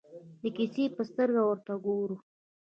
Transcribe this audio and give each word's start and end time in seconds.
د 0.41 0.43
کیسې 0.55 0.83
په 0.95 1.01
سترګه 1.09 1.41
ورته 1.45 1.73
ګورو. 1.85 2.17